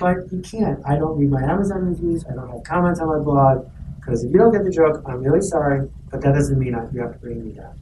[0.02, 0.80] But you can't.
[0.86, 2.26] I don't read my Amazon reviews.
[2.26, 5.24] I don't have comments on my blog because if you don't get the joke, I'm
[5.24, 5.90] really sorry.
[6.10, 7.78] But that doesn't mean I, you have to bring me down.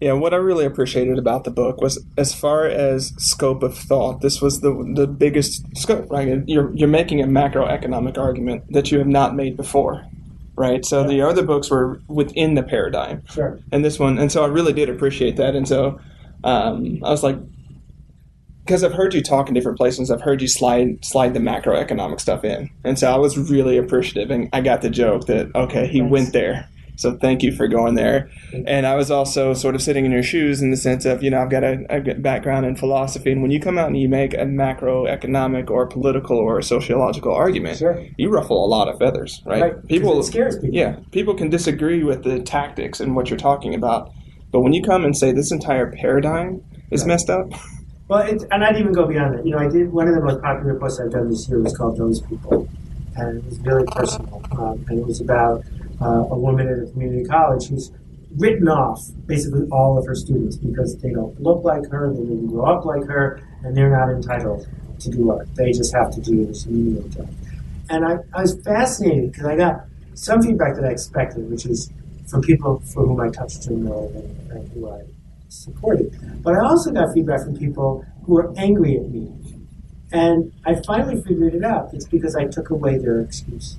[0.00, 4.22] Yeah, what I really appreciated about the book was as far as scope of thought,
[4.22, 6.42] this was the the biggest scope, right?
[6.48, 10.06] You're you're making a macroeconomic argument that you have not made before.
[10.56, 10.84] Right.
[10.86, 13.22] So the other books were within the paradigm.
[13.28, 13.58] Sure.
[13.72, 16.00] and this one and so i really did appreciate that and so
[16.44, 17.36] um, i was like
[18.64, 20.10] because i've heard you talk in different places.
[20.10, 22.70] I've heard you slide slide the macroeconomic stuff in.
[22.84, 26.12] And so i was really appreciative and i got the joke that okay he Thanks.
[26.12, 26.68] went there.
[26.96, 28.28] So thank you for going there.
[28.66, 31.30] And i was also sort of sitting in your shoes in the sense of you
[31.30, 33.98] know i've got a, I've got background in philosophy and when you come out and
[33.98, 38.04] you make a macroeconomic or political or sociological argument Sure.
[38.18, 40.74] you ruffle a lot of feathers right, Right, people it scares people.
[40.74, 40.96] yeah.
[41.10, 44.12] People can disagree with the tactics and what you're talking about.
[44.52, 47.08] But when you come and say this entire paradigm is Right.
[47.08, 47.50] messed up
[48.10, 49.46] Well, it, and I'd even go beyond that.
[49.46, 51.76] You know, I did one of the most popular posts I've done this year was
[51.76, 52.68] called "Those People,"
[53.14, 54.42] and it was very personal.
[54.50, 55.62] Um, and it was about
[56.02, 57.92] uh, a woman at a community college who's
[58.36, 62.48] written off basically all of her students because they don't look like her, they didn't
[62.48, 64.66] grow up like her, and they're not entitled
[64.98, 65.46] to do art.
[65.54, 67.30] They just have to do this remedial job.
[67.90, 71.92] And I, I was fascinated because I got some feedback that I expected, which is
[72.26, 74.10] from people for whom I touched and know
[74.50, 75.02] and who I
[75.50, 76.42] supported.
[76.42, 79.32] But I also got feedback from people who were angry at me.
[80.12, 81.92] And I finally figured it out.
[81.92, 83.76] It's because I took away their excuse.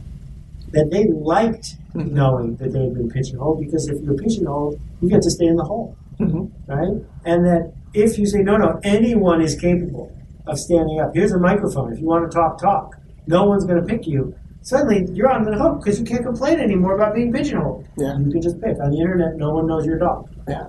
[0.72, 2.14] That they liked mm-hmm.
[2.14, 5.56] knowing that they had been pigeonholed because if you're pigeonholed, you get to stay in
[5.56, 5.98] the hole.
[6.20, 6.72] Mm-hmm.
[6.72, 7.04] Right?
[7.26, 10.16] And that if you say, no, no, anyone is capable
[10.48, 11.14] of standing up.
[11.14, 11.92] Here's a microphone.
[11.92, 12.96] If you want to talk, talk.
[13.28, 14.34] No one's going to pick you.
[14.62, 17.86] Suddenly, you're on the hook because you can't complain anymore about being pigeonholed.
[17.98, 18.18] Yeah.
[18.20, 18.80] You can just pick.
[18.80, 20.30] On the internet, no one knows your dog.
[20.48, 20.68] yeah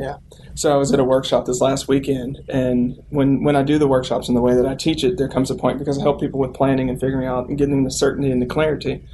[0.00, 0.16] yeah.
[0.54, 3.88] So i was at a workshop this last weekend and when when i do the
[3.88, 6.20] workshops and the way that i teach it there comes a point because i help
[6.20, 9.04] people with planning and figuring out and getting the certainty and the clarity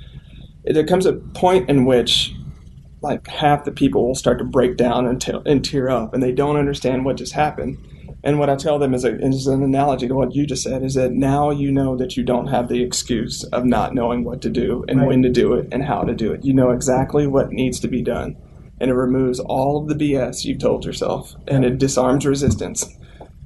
[0.65, 2.33] there comes a point in which
[3.03, 6.23] like half the people will start to break down and, te- and tear up and
[6.23, 7.79] they don't understand what just happened.
[8.25, 10.83] And what i tell them is, a, is an analogy to what you just said
[10.83, 14.43] is that now you know that you don't have the excuse of not knowing what
[14.43, 15.07] to do and Right.
[15.09, 16.45] when to do it and how to do it.
[16.45, 18.37] You know exactly what needs to be done
[18.81, 22.97] and it removes all of the bs you've told yourself and it disarms resistance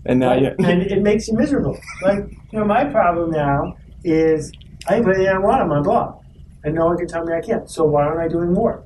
[0.07, 1.79] and now you and it makes you miserable.
[2.03, 4.53] Like, you know, my problem now is
[4.89, 6.23] I can put anything I want on my blog,
[6.65, 7.71] and no one can tell me I can't.
[7.71, 8.85] So why aren't I doing more?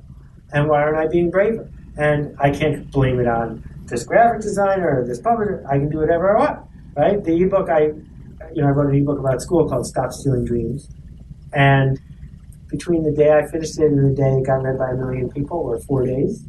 [0.51, 1.69] And why aren't I being braver?
[1.97, 5.63] And I can't blame it on this graphic designer or this publisher.
[5.69, 7.23] I can do whatever I want, right?
[7.23, 7.91] The ebook I,
[8.53, 10.89] you know, I wrote an ebook about school called "Stop Stealing Dreams,"
[11.53, 11.99] and
[12.67, 15.29] between the day I finished it and the day it got read by a million
[15.29, 16.43] people, or four days,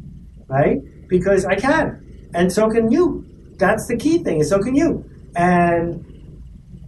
[0.47, 0.79] right?
[1.07, 3.25] Because I can, and so can you.
[3.57, 5.09] That's the key thing, and so can you.
[5.35, 6.03] And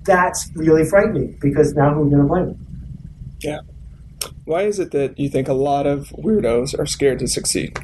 [0.04, 2.66] that's really frightening because now who's going to blame?
[3.42, 3.60] yeah
[4.46, 7.78] why is it that you think a lot of weirdos are scared to succeed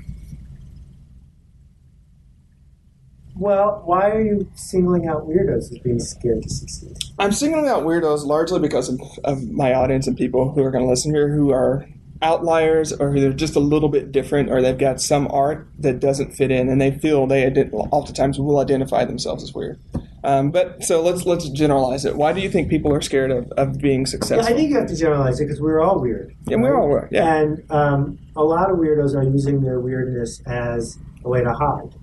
[3.37, 6.97] Well, why are you singling out weirdos as being scared to succeed?
[7.19, 10.83] I'm singling out weirdos largely because of, of my audience and people who are going
[10.83, 11.87] to listen here who are
[12.21, 15.99] outliers or who they're just a little bit different or they've got some art that
[15.99, 19.79] doesn't fit in and they feel they ident- oftentimes will identify themselves as weird.
[20.23, 22.15] Um, but so let's let's generalize it.
[22.15, 24.43] Why do you think people are scared of, of being successful?
[24.43, 26.35] Yeah, I think you have to generalize it because we're all weird.
[26.47, 27.09] Yeah, we're all weird.
[27.11, 31.53] Yeah, And um, a lot of weirdos are using their weirdness as a way to
[31.53, 31.93] hide.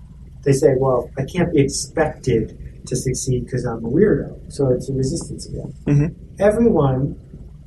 [0.43, 4.89] They say, "Well, I can't be expected to succeed because I'm a weirdo," so it's
[4.89, 5.73] a resistance again.
[5.87, 6.13] Mhm.
[6.39, 7.15] Everyone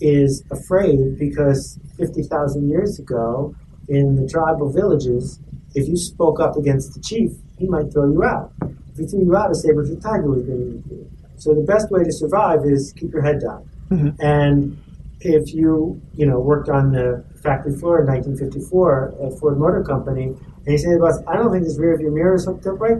[0.00, 3.54] is afraid because fifty thousand years ago,
[3.88, 5.38] in the tribal villages,
[5.74, 8.52] if you spoke up against the chief, he might throw you out.
[8.92, 11.06] If he threw you out, a saber-toothed tiger was going to eat you.
[11.36, 13.62] So the best way to survive is keep your head down.
[14.20, 14.76] And
[15.20, 20.34] if you, you know, worked on the factory floor in 1954 at Ford Motor Company,
[20.66, 22.80] and you say to the I don't think this rear view mirror is hooked up
[22.80, 22.98] right,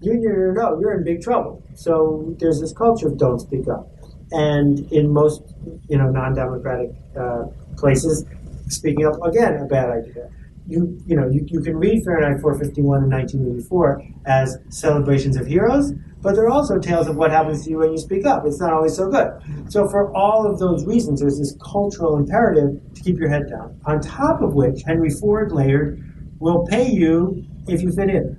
[0.00, 1.62] you you know you're in big trouble.
[1.74, 3.88] So there's this culture of don't speak up.
[4.32, 5.42] And in most,
[5.88, 7.44] you know, non-democratic uh,
[7.76, 8.24] places,
[8.68, 10.28] speaking up again a bad idea.
[10.66, 15.92] You you know you, you can read Fahrenheit 451 in 1984 as celebrations of heroes,
[16.20, 18.44] but there are also tales of what happens to you when you speak up.
[18.44, 19.28] It's not always so good.
[19.68, 23.78] So for all of those reasons, there's this cultural imperative to keep your head down.
[23.84, 26.02] On top of which, Henry Ford layered,
[26.40, 28.38] "Will pay you if you fit in."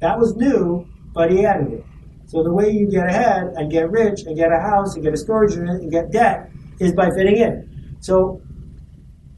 [0.00, 1.84] That was new, but he added it.
[2.26, 5.12] So the way you get ahead and get rich and get a house and get
[5.12, 7.96] a storage unit and get debt is by fitting in.
[8.00, 8.42] So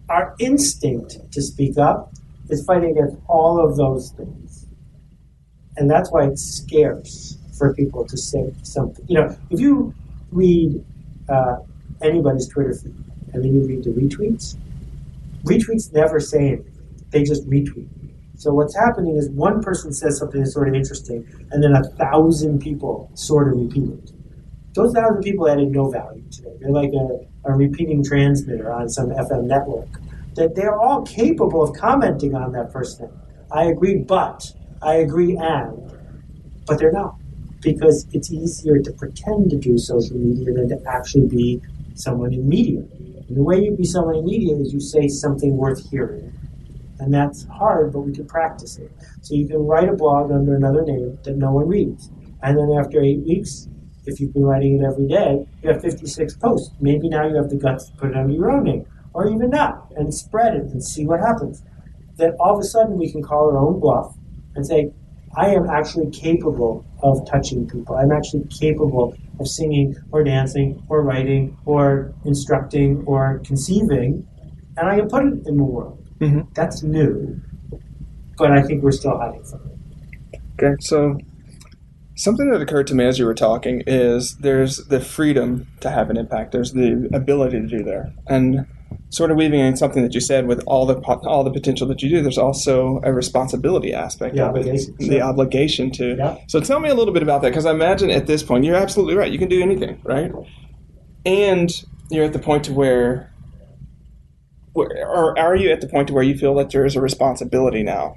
[0.09, 2.13] our instinct to speak up
[2.49, 4.67] is fighting against all of those things.
[5.77, 9.05] And that's why it's scarce for people to say something.
[9.09, 9.95] You know, if you
[10.31, 10.85] read
[11.29, 11.57] uh,
[12.03, 12.95] anybody's Twitter feed
[13.33, 14.57] and then you read the retweets,
[15.45, 16.73] retweets never say anything.
[17.11, 17.89] They just retweet.
[18.37, 21.83] So what's happening is one person says something that's sort of interesting, and then a
[21.97, 24.13] thousand people sort of repeat it.
[24.75, 26.61] Those thousand people added no value to it.
[26.61, 29.89] They're like a, a repeating transmitter on some FM network.
[30.35, 33.11] That they're all capable of commenting on that first thing.
[33.51, 35.95] I agree, but I agree, and
[36.67, 37.17] but they're not
[37.63, 41.63] because it's easier to pretend to do social media than to actually be
[41.95, 42.81] someone in media.
[43.29, 46.33] And the way you be someone in media is you say something worth hearing.
[46.99, 48.91] And that's hard, but we can practice it.
[49.23, 52.11] So you can write a blog under another name that no one reads.
[52.43, 53.69] And then after eight weeks,
[54.07, 56.75] if you've been writing it every day, you have 56 posts.
[56.81, 59.51] Maybe now you have the guts to put it under your own name, or even
[59.51, 61.63] not, and spread it and see what happens.
[62.17, 64.15] Then all of a sudden we can call our own bluff
[64.55, 64.93] and say,
[65.37, 67.97] I am actually capable of touching people.
[67.97, 74.27] I'm actually capable of singing or dancing or writing or instructing or conceiving,
[74.79, 75.96] and I can put it in the world.
[76.21, 76.47] Mhm.
[76.55, 77.41] That's new,
[78.39, 80.41] but I think we're still hiding it.
[80.59, 81.19] Okay, so
[82.15, 86.09] something that occurred to me as you were talking is there's the freedom to have
[86.09, 86.53] an impact.
[86.53, 88.65] There's the ability to do there, and
[89.11, 90.95] sort of weaving in something that you said with all the
[91.27, 92.23] all the potential that you do.
[92.23, 96.17] There's also a responsibility aspect The of it, the obligation to.
[96.17, 96.37] Yeah.
[96.49, 98.77] So tell me a little bit about that, because I imagine at this point you're
[98.77, 99.31] absolutely right.
[99.31, 100.33] You can do anything, right?
[101.27, 101.71] And
[102.11, 103.31] you're at the point to where.
[104.77, 107.01] Where, or are you at the point to where you feel that there is a
[107.01, 108.17] responsibility now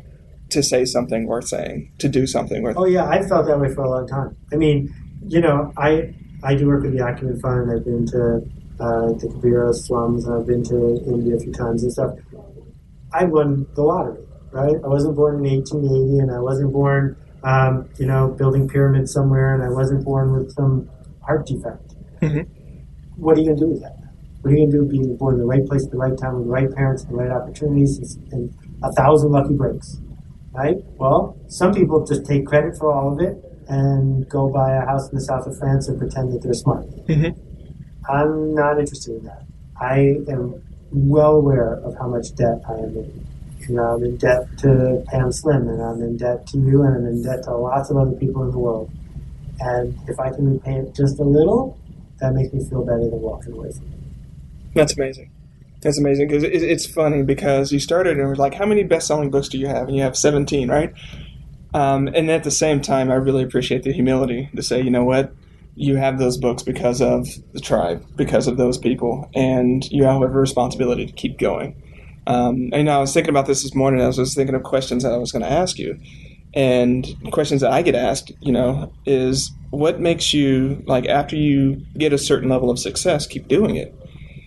[0.50, 3.74] to say something worth saying, to do something worth Oh yeah, I've felt that way
[3.74, 4.36] for a long time.
[4.52, 4.94] I mean,
[5.28, 7.72] you know, I I do work with the Acumen Fund.
[7.72, 8.42] I've been to
[8.80, 12.12] uh, the Kibera slums, and I've been to India a few times and stuff.
[13.14, 14.76] I won the lottery, right?
[14.84, 19.54] I wasn't born in 1880, and I wasn't born, um, you know, building pyramids somewhere,
[19.54, 20.90] and I wasn't born with some
[21.22, 21.96] heart defect.
[22.22, 22.48] Mhm.
[23.18, 23.99] What are you gonna do with that?
[24.42, 26.36] What are you gonna do being born in the right place at the right time
[26.36, 30.00] with the right parents and the right opportunities and, a thousand lucky breaks?
[30.54, 30.78] right?
[30.98, 35.08] Well, some people just take credit for all of it and go buy a house
[35.10, 36.88] in the south of France and pretend that they're smart.
[37.08, 37.36] Mhm.
[38.10, 39.44] I'm not interested in that.
[39.80, 40.56] I am
[40.92, 43.26] well aware of how much debt I am in.
[43.68, 46.96] You know, I'm in debt to Pam Slim, and I'm in debt to you, and
[46.98, 48.90] I'm in debt to lots of other people in the world.
[49.60, 51.78] And if I can repay it just a little,
[52.20, 53.99] that makes me feel better than walking away from it.
[54.74, 55.32] That's amazing.
[55.82, 58.84] That's amazing because it, it's funny because you started and it was like, how many
[58.84, 59.88] best-selling books do you have?
[59.88, 60.94] And you have 17, right?
[61.74, 65.06] Um, and at the same time, I really appreciate the humility to say, you know
[65.06, 65.34] what,
[65.76, 70.22] you have those books because of the tribe, because of those people, and you have
[70.22, 71.82] a responsibility to keep going.
[72.28, 74.02] Um, and I was thinking about this this morning.
[74.02, 75.98] I was just thinking of questions that I was going to ask you,
[76.54, 81.86] and questions that I get asked, you know, is what makes you like after you
[81.98, 83.96] get a certain level of success, keep doing it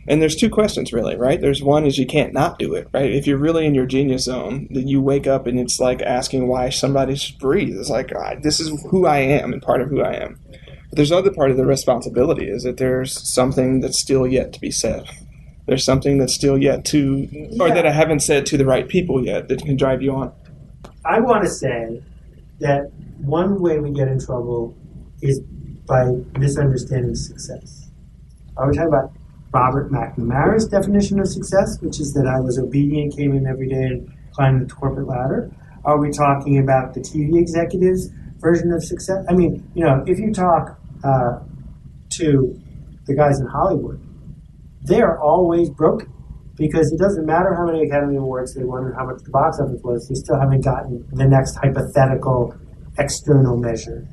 [0.09, 1.41] And there's two questions really, right?
[1.41, 3.11] There's one is you can't not do it, right?
[3.13, 6.49] If you're really in your genius zone, then you wake up and it's like asking
[6.49, 7.77] why somebody should breathe.
[7.79, 10.41] It's like ah, this is who I am and part of who I am.
[10.91, 14.61] But there's other part of the responsibility is that there's something that's still yet to
[14.61, 15.05] be said.
[15.67, 17.29] There's something that's still yet to,
[17.61, 17.75] or Yeah.
[17.75, 20.33] that I haven't said to the right people yet that can drive you on.
[21.05, 22.03] I want to say
[22.59, 24.77] that one way we get in trouble
[25.21, 25.41] is
[25.87, 27.89] by misunderstanding success.
[28.57, 29.13] Are we talking about
[29.53, 33.85] Robert McNamara's definition of success, which is that I was obedient, came in every day,
[33.85, 35.51] and climbed the corporate ladder?
[35.85, 39.25] Are we talking about the TV executives' version of success?
[39.29, 41.41] I mean, you know, if you talk uh,
[42.19, 42.61] to
[43.07, 44.01] the guys in Hollywood,
[44.85, 46.13] they are always broken
[46.57, 49.59] because it doesn't matter how many Academy Awards they won or how much the box
[49.61, 52.55] office was, they still haven't gotten the next hypothetical
[52.99, 54.07] external measure.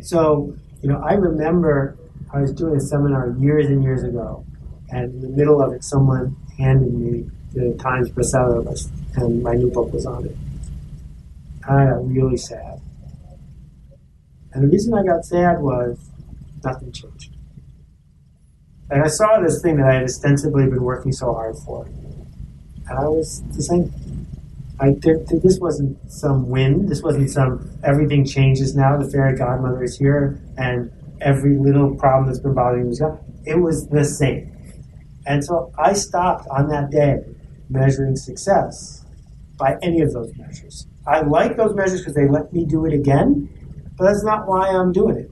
[0.00, 1.96] So, you know, I remember
[2.32, 4.44] I was doing a seminar years and years ago,
[4.90, 9.54] and in the middle of it, someone handed me the Times bestseller list, and my
[9.54, 10.36] new book was on it.
[11.68, 12.80] I got really sad.
[14.52, 15.98] And the reason I got sad was
[16.64, 17.34] nothing changed.
[18.90, 21.84] And I saw this thing that I had ostensibly been working so hard for.
[21.84, 23.92] And I was the same.
[24.80, 26.86] I, there, this wasn't some win.
[26.86, 28.96] This wasn't some everything changes now.
[28.96, 33.18] The fairy godmother is here, and every little problem that's been bothering me is gone.
[33.44, 34.57] It was the same.
[35.28, 37.18] And so I stopped on that day
[37.68, 39.04] measuring success
[39.58, 40.86] by any of those measures.
[41.06, 43.50] I like those measures because they let me do it again,
[43.98, 45.30] but that's not why I'm doing it.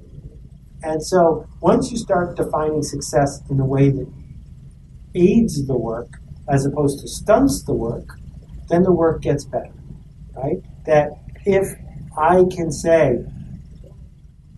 [0.83, 4.07] And so once you start defining success in a way that
[5.15, 8.19] aids the work as opposed to stunts the work,
[8.69, 9.73] then the work gets better,
[10.37, 10.59] right?
[10.85, 11.13] That
[11.47, 11.67] if
[12.19, 13.25] I can say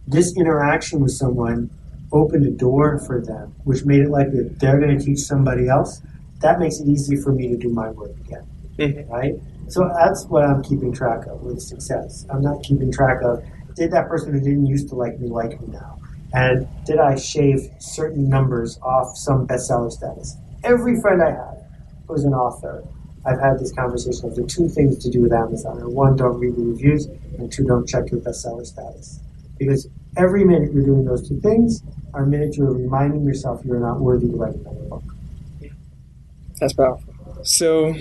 [0.05, 1.71] this interaction with someone
[2.13, 5.69] opened a door for them, which made it likely that they're going to teach somebody
[5.69, 6.01] else,
[6.41, 8.45] that makes it easy for me to do my work again,
[8.79, 9.11] Mhm.
[9.11, 9.41] right?
[9.69, 12.25] So that's what I'm keeping track of with success.
[12.31, 13.43] I'm not keeping track of
[13.75, 15.99] did that person who didn't used to like me like me now,
[16.33, 20.37] and did I shave certain numbers off some bestseller status?
[20.65, 21.59] Every friend I have
[22.09, 22.83] who's an author,
[23.25, 25.79] I've had this conversation of the two things to do with Amazon.
[25.81, 27.07] And one, don't read the reviews,
[27.39, 29.21] and two, don't check your bestseller status.
[29.59, 31.83] Because every minute you're doing those two things
[32.15, 35.03] are minutes you're reminding yourself you're not worthy to write another book.
[36.61, 37.15] That's powerful.
[37.45, 37.95] So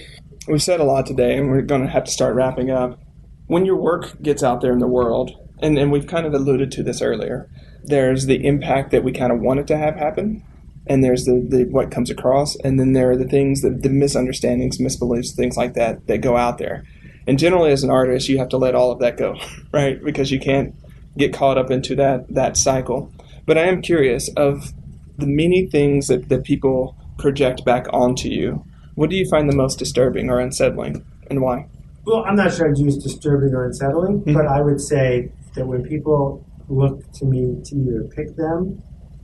[0.47, 2.99] we've said a lot today, and we're going to have to start wrapping up.
[3.47, 6.71] When your work gets out there in the world, and, and we've kind of alluded
[6.73, 7.49] to this earlier,
[7.83, 10.43] there's the impact that we kind of want it to have happen,
[10.85, 13.89] and there's the, the what comes across, and then there are the things that the
[13.89, 16.83] misunderstandings, misbeliefs, things like that that go out there.
[17.27, 19.37] And generally, as an artist, you have to let all of that go,
[19.73, 20.01] right?
[20.03, 20.75] Because you can't
[21.17, 23.11] get caught up into that that cycle.
[23.47, 24.73] But I am curious of
[25.17, 28.63] the many things that, that people project back onto you.
[28.95, 31.65] What do you find the most disturbing or unsettling, and why?
[32.05, 34.33] Well, I'm not sure I'd use disturbing or unsettling, Mhm.
[34.33, 38.81] but I would say that when people look to me to either pick them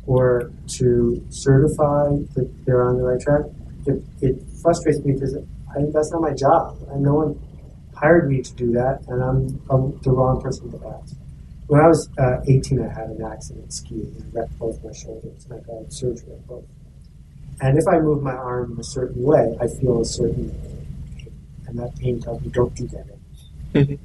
[0.08, 3.42] or to certify that they're on the right track,
[3.86, 6.78] it, it frustrates me because I, that's not my job.
[6.92, 7.40] And no one
[7.94, 11.16] hired me to do that, and I'm, I'm the wrong person to ask.
[11.68, 14.92] When I was uh, 18, I had an accident skiing and I wrecked both my
[14.92, 16.66] shoulders, and I got surgery on both.
[17.62, 20.50] And if I move my arm in a certain way, I feel a certain
[21.18, 21.32] pain,
[21.68, 23.06] and that pain tells me don't do that.
[23.74, 24.00] Mhm.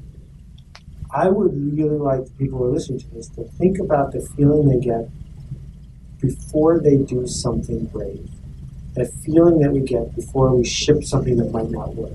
[1.10, 4.20] I would really like the people who are listening to this to think about the
[4.20, 5.08] feeling they get
[6.20, 8.30] before they do something brave.
[8.94, 12.12] That feeling that we get before we ship something that might not work.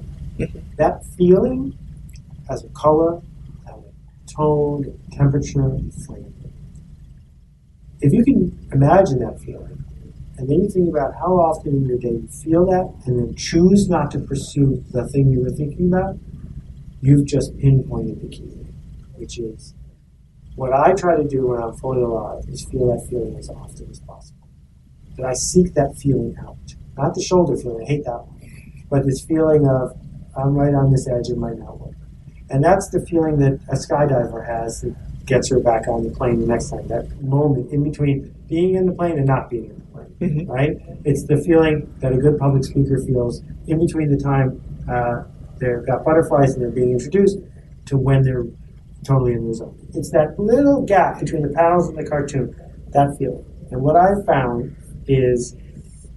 [0.78, 1.78] that feeling
[2.48, 3.22] has a color,
[4.36, 6.30] tone, temperature, flavor.
[8.02, 9.84] If you can imagine that feeling,
[10.38, 13.36] and then you think about how often in your day you feel that, and then
[13.36, 16.18] choose not to pursue the thing you were thinking about,
[17.02, 18.66] you've just pinpointed the key,
[19.16, 19.74] which is
[20.56, 23.90] what I try to do when I'm fully alive is feel that feeling as often
[23.90, 24.48] as possible.
[25.18, 26.58] That I seek that feeling out.
[26.98, 28.42] Not the shoulder feeling, I hate that one.
[28.90, 29.98] But this feeling of
[30.36, 31.96] I'm right on this edge, it might not work.
[32.54, 36.40] And that's the feeling that a skydiver has that gets her back on the plane
[36.40, 36.88] the next time.
[36.88, 40.48] That moment in between being in the plane and not being in the plane, Mhm.
[40.50, 40.78] right?
[41.04, 45.24] It's the feeling that a good public speaker feels in between the time uh,
[45.60, 47.40] they've got butterflies and they're being introduced
[47.86, 48.46] to when they're
[49.04, 49.76] totally in the zone.
[49.96, 52.54] It's that little gap between the panels and the cartoon,
[52.92, 53.44] that feeling.
[53.72, 54.76] And what I've found
[55.08, 55.56] is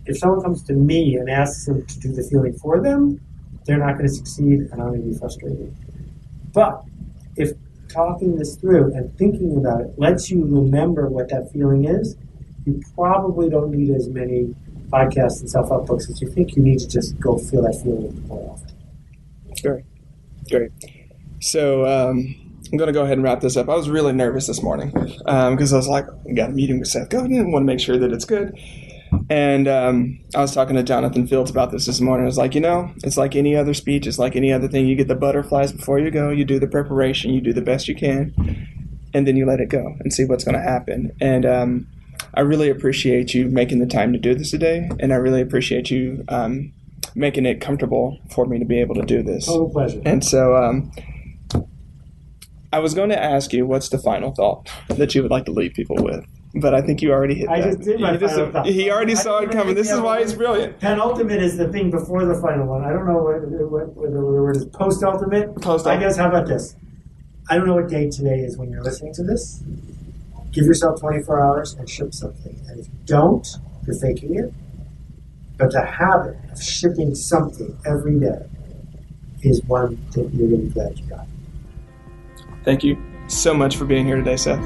[0.04, 3.20] if someone comes to me and asks them to do the feeling for them,
[3.64, 5.72] they're not going to succeed and I'm going to be frustrated.
[6.56, 6.82] But
[7.36, 7.52] if
[7.90, 12.16] talking this through and thinking about it lets you remember what that feeling is,
[12.64, 14.54] you probably don't need as many
[14.88, 17.78] podcasts and self help books that you think you need to just go feel that
[17.82, 18.74] feeling more often.
[19.62, 19.84] Great,
[20.48, 20.72] great.
[21.42, 22.34] So um,
[22.72, 23.68] I'm going to go ahead and wrap this up.
[23.68, 26.78] I was really nervous this morning because um, I was like, I got a meeting
[26.78, 28.58] with Seth Godin want to make sure that it's good.
[29.28, 32.24] And um, I was talking to Jonathan Fields about this this morning.
[32.24, 34.06] I was like, you know, it's like any other speech.
[34.06, 34.86] It's like any other thing.
[34.86, 36.30] You get the butterflies before you go.
[36.30, 37.32] You do the preparation.
[37.32, 38.34] You do the best you can,
[39.14, 41.12] and then you let it go and see what's going to happen.
[41.20, 41.86] And um,
[42.34, 45.90] I really appreciate you making the time to do this today, and I really appreciate
[45.90, 46.72] you um,
[47.14, 49.46] making it comfortable for me to be able to do this.
[49.46, 50.02] Total pleasure.
[50.04, 50.92] And so, um,
[52.72, 55.52] I was going to ask you, what's the final thought that you would like to
[55.52, 56.26] leave people with?
[56.60, 57.66] But I think you already hit I that.
[57.76, 58.66] just did my final thought.
[58.66, 59.74] He already I saw it coming.
[59.74, 60.80] This is why it's brilliant.
[60.80, 62.84] Penultimate is the thing before the final one.
[62.84, 65.54] I don't know what, what, whether the word is post ultimate.
[65.56, 65.96] Post-ultimate.
[65.96, 66.76] I guess, how about this?
[67.48, 69.62] I don't know what date today is when you're listening to this.
[70.50, 72.58] Give yourself 24 hours and ship something.
[72.68, 73.46] And if you don't,
[73.86, 74.52] you're faking it.
[75.58, 78.46] But the habit of shipping something every day
[79.42, 81.26] is one that you're going to be glad you got.
[82.64, 84.64] Thank you so much for being here today, Seth.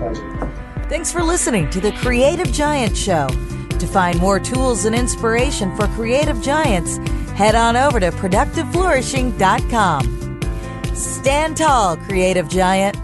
[0.88, 3.28] Thanks for listening to the Creative Giant Show.
[3.28, 6.98] To find more tools and inspiration for creative giants,
[7.32, 10.40] head on over to productiveflourishing.com.
[10.94, 12.96] Stand tall, creative giant.